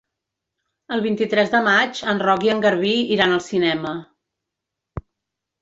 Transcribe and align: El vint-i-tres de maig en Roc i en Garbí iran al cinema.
El 0.95 1.03
vint-i-tres 1.07 1.51
de 1.57 1.61
maig 1.67 2.01
en 2.13 2.21
Roc 2.25 2.47
i 2.47 2.51
en 2.55 2.63
Garbí 2.65 2.97
iran 3.17 3.37
al 3.37 3.47
cinema. 3.49 3.93